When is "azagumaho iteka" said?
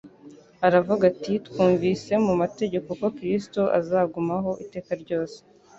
3.79-4.91